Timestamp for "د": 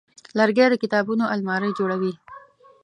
0.71-0.75